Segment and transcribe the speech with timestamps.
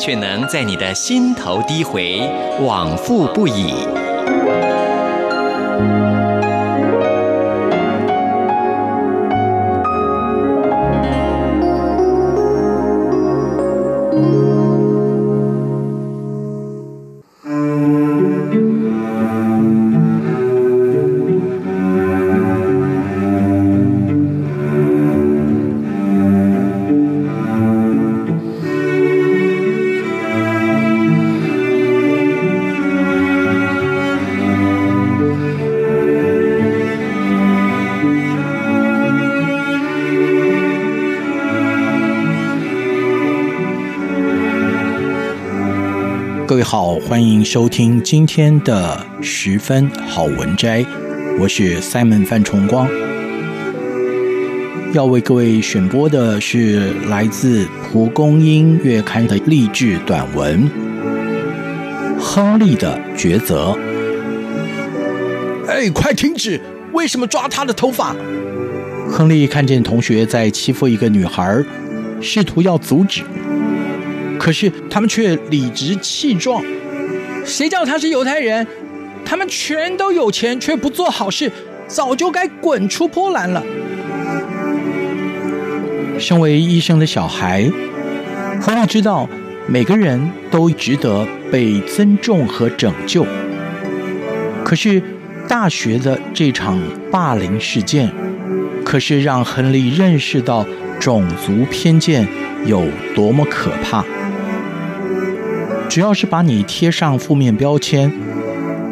[0.00, 2.18] 却能在你的心头低回，
[2.60, 4.09] 往复不已。
[46.50, 50.84] 各位好，欢迎收听今天的十分好文摘，
[51.38, 52.88] 我是 Simon 范崇光，
[54.92, 60.68] 要为各位选播的是来自《蒲公英月刊》的励志短文
[62.18, 63.72] 《亨利的抉择》。
[65.68, 66.60] 哎，快停止！
[66.92, 68.12] 为什么抓他的头发？
[69.08, 71.62] 亨利看见同学在欺负一个女孩，
[72.20, 73.22] 试图要阻止。
[74.40, 76.64] 可是他们却理直气壮，
[77.44, 78.66] 谁叫他是犹太人？
[79.22, 81.52] 他们全都有钱，却不做好事，
[81.86, 83.62] 早就该滚出波兰了。
[86.18, 87.70] 身为医生的小孩，
[88.62, 89.28] 亨利知道
[89.66, 93.26] 每个人都值得被尊重和拯救。
[94.64, 95.02] 可是
[95.46, 98.10] 大学的这场霸凌事件，
[98.86, 100.64] 可是让亨利认识到
[100.98, 102.26] 种族偏见
[102.64, 102.82] 有
[103.14, 104.02] 多么可怕。
[105.90, 108.12] 只要是把你贴上负面标签，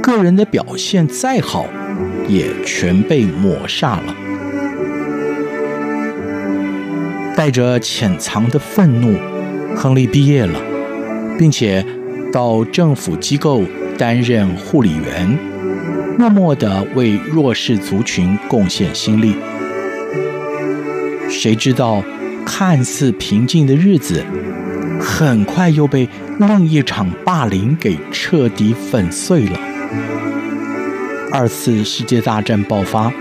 [0.00, 1.66] 个人的表现再好，
[2.28, 4.14] 也全被抹煞了。
[7.36, 9.18] 带着潜藏的愤怒，
[9.74, 10.60] 亨利毕业了，
[11.36, 11.84] 并且
[12.32, 13.64] 到政府机构
[13.98, 15.36] 担任护理员，
[16.16, 19.34] 默默地为弱势族群贡献心力。
[21.28, 22.04] 谁知道，
[22.46, 24.22] 看似平静的日子，
[25.04, 29.58] 很快又被另一场霸凌给彻底粉碎了。
[31.30, 33.12] 二次世界大战爆发，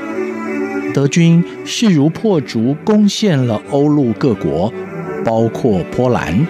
[0.94, 4.74] 德军势如破竹攻陷了欧陆各国，
[5.26, 6.48] 包括波兰，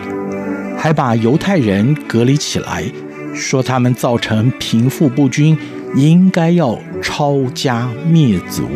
[0.78, 2.86] 还把犹太人隔离起来，
[3.34, 5.58] 说他们造成贫富不均，
[5.96, 8.68] 应该要抄家灭族。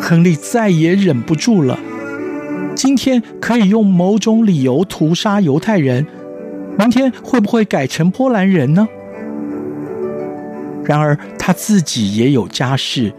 [0.00, 1.78] 亨利再也忍不住了。
[2.74, 6.06] 今天可以用某种理由屠杀犹太人，
[6.78, 8.88] 明天会不会改成波兰人呢？
[10.84, 13.12] 然而他自己也有家室，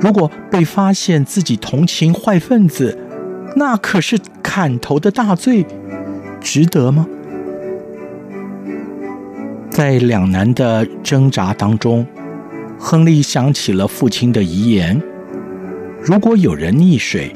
[0.00, 2.98] 如果被发现自己同情坏分子，
[3.56, 5.64] 那可是砍头的大罪，
[6.40, 7.06] 值得吗？
[9.70, 12.04] 在两难的挣扎当中，
[12.78, 15.00] 亨利想起了父亲的遗言：
[16.02, 17.34] 如果有人溺水，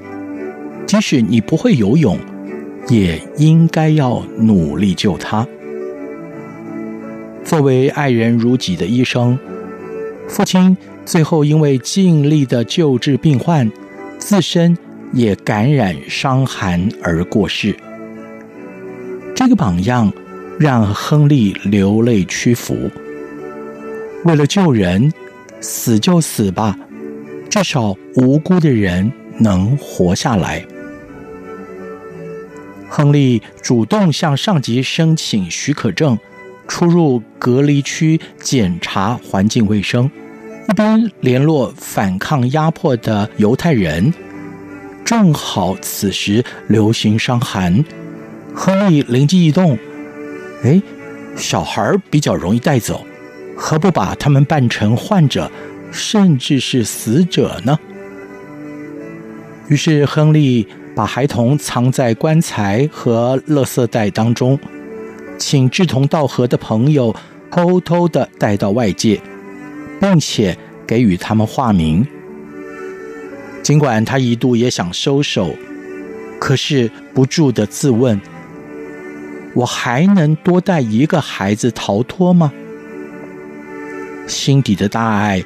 [0.92, 2.18] 即使你不会游泳，
[2.90, 5.48] 也应该要努力救他。
[7.42, 9.38] 作为爱人如己的医生，
[10.28, 10.76] 父亲
[11.06, 13.72] 最后因为尽力的救治病患，
[14.18, 14.76] 自身
[15.14, 17.74] 也感染伤寒而过世。
[19.34, 20.12] 这个榜样
[20.60, 22.76] 让亨利流泪屈服。
[24.26, 25.10] 为了救人，
[25.58, 26.78] 死就死吧，
[27.48, 30.62] 至少无辜的人能活下来。
[32.94, 36.18] 亨利主动向上级申请许可证，
[36.68, 40.10] 出入隔离区检查环境卫生，
[40.68, 44.12] 一边联络反抗压迫的犹太人。
[45.06, 47.82] 正好此时流行伤寒，
[48.54, 49.78] 亨利灵机一动：
[50.62, 50.82] 哎，
[51.34, 53.06] 小孩比较容易带走，
[53.56, 55.50] 何不把他们扮成患者，
[55.90, 57.78] 甚至是死者呢？
[59.68, 60.68] 于是亨利。
[60.94, 64.58] 把孩童藏在棺材和垃圾袋当中，
[65.38, 67.14] 请志同道合的朋友
[67.50, 69.20] 偷偷地带到外界，
[70.00, 70.56] 并且
[70.86, 72.06] 给予他们化名。
[73.62, 75.54] 尽管他一度也想收手，
[76.38, 78.20] 可是不住地自问：
[79.54, 82.52] 我还能多带一个孩子逃脱吗？
[84.26, 85.42] 心底的大爱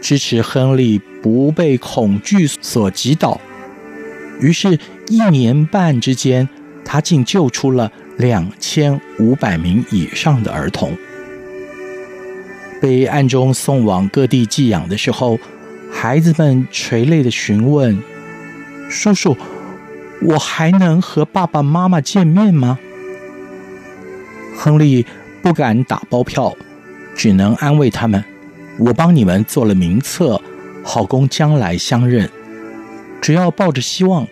[0.00, 3.40] 支持亨利不被恐惧所击倒，
[4.40, 4.78] 于是，
[5.08, 6.48] 一年半之间，
[6.84, 10.92] 他竟救出了两千五百名以上的儿童。
[12.80, 15.38] 被暗中送往各地寄养的时候，
[15.90, 17.98] 孩子们垂泪的询问
[18.90, 19.34] ：“叔叔，
[20.20, 22.78] 我还能和爸爸妈妈见面吗？”
[24.58, 25.06] 亨利
[25.42, 26.54] 不敢打包票，
[27.16, 28.22] 只能安慰他们
[28.78, 30.40] ：“我帮你们做了名册，
[30.84, 32.28] 好供将来相认。
[33.26, 34.24] 只要抱着希望，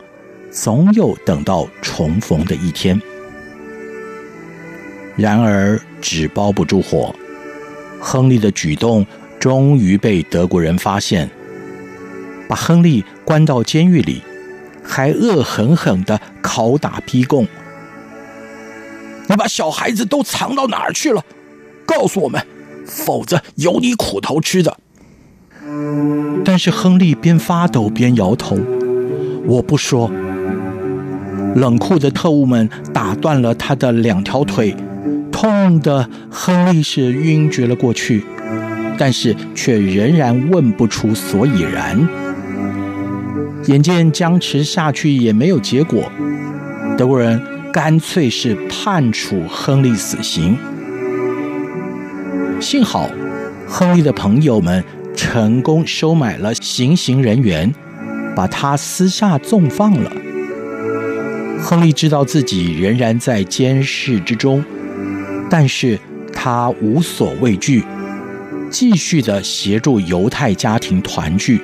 [0.52, 3.02] 总有等到重逢的一天。”
[5.18, 7.12] 然而纸包不住火，
[7.98, 9.04] 亨利的举动
[9.40, 11.28] 终于被德国人发现，
[12.48, 14.22] 把亨利关到监狱里，
[14.84, 17.48] 还恶狠狠地拷打逼供。
[19.26, 21.20] 你把小孩子都藏到哪儿去了？
[21.84, 22.40] 告诉我们，
[22.86, 24.78] 否则有你苦头吃的。
[26.44, 28.56] 但是亨利边发抖边摇头
[29.46, 30.10] ：“我不说。”
[31.56, 34.74] 冷酷的特务们打断了他的两条腿，
[35.30, 38.24] 痛得亨利是晕厥了过去，
[38.98, 42.08] 但是却仍然问不出所以然。
[43.66, 46.10] 眼见僵持下去也没有结果，
[46.96, 47.40] 德国人。
[47.74, 50.56] 干脆是判处亨利死刑。
[52.60, 53.10] 幸好，
[53.66, 54.84] 亨利的朋友们
[55.16, 57.74] 成功收买了行刑人员，
[58.34, 60.10] 把他私下纵放了。
[61.62, 64.64] 亨利知道自己仍然在监视之中，
[65.48, 65.98] 但是
[66.32, 67.82] 他无所畏惧，
[68.70, 71.62] 继续的协助犹太家庭团聚。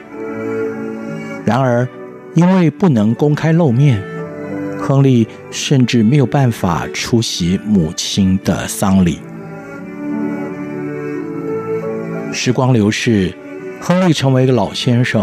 [1.45, 1.87] 然而，
[2.35, 4.03] 因为不能公开露面。
[4.83, 9.19] 亨利甚至没有办法出席母亲的丧礼。
[12.33, 13.31] 时光流逝，
[13.79, 15.23] 亨利成为一个老先生，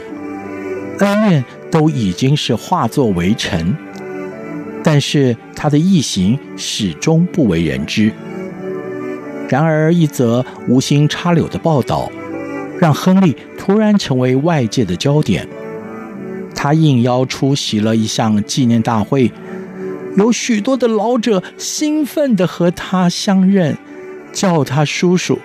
[1.00, 3.76] 恩怨都已经是化作为尘，
[4.84, 8.12] 但是他的异行始终不为人知。
[9.50, 12.12] 然而，一则无心插柳的报道，
[12.80, 15.48] 让亨利突然成为外界的焦点。
[16.54, 19.32] 他应邀出席了一项纪念大会。
[20.18, 23.78] 有许多的老者兴奋地和他相认，
[24.34, 25.38] 叫他叔叔。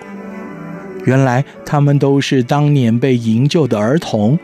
[1.05, 4.39] 原来他们都是当年被营救的儿童，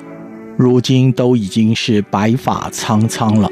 [0.62, 3.50] 如今都已经是白发苍苍了。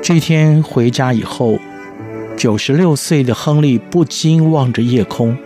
[0.00, 1.58] 这天回家以后，
[2.36, 5.36] 九十六岁的亨利不禁望着夜空：“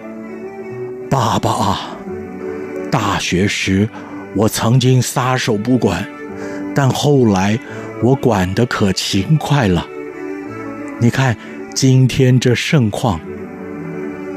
[1.08, 1.96] 爸爸啊，
[2.90, 3.88] 大学时
[4.34, 6.06] 我曾经撒手不管，
[6.74, 7.58] 但后来……”
[8.02, 9.86] 我管得可勤快了，
[11.00, 11.34] 你看
[11.74, 13.18] 今天这盛况，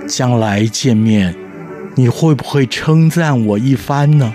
[0.08, 1.36] 将来见面，
[1.96, 4.34] 你会不会称赞我一番呢？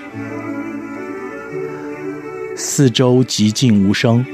[2.66, 4.24] 四周寂静无声，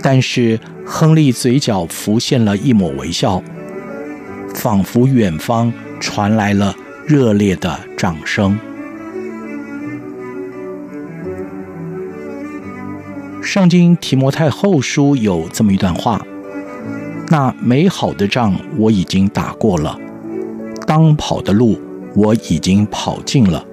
[0.00, 3.42] 但是亨利嘴角浮现了一抹微笑，
[4.54, 6.72] 仿佛远方传来了
[7.04, 8.56] 热烈的掌声。
[13.42, 16.24] 圣经提摩太后书有这么一段话：
[17.30, 19.98] 那美好的仗我已经打过了，
[20.86, 21.80] 当跑的路
[22.14, 23.66] 我已经跑尽了，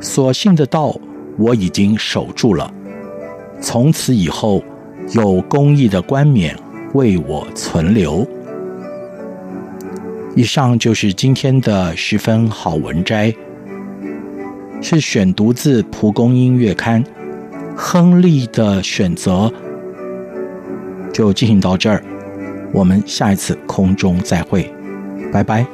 [0.00, 0.94] 所信的道
[1.42, 2.72] 我已经守住了。
[3.60, 4.62] 从此以后，
[5.10, 6.56] 有公义的冠冕
[6.94, 8.24] 为我存留。
[10.36, 13.34] 以上就是今天的十分好文摘，
[14.80, 17.02] 是选读自《蒲公英月刊》。
[17.74, 19.50] 亨利的选择
[21.12, 22.04] 就进行到这儿，
[22.70, 24.70] 我们下一次空中再会，
[25.32, 25.66] 拜拜。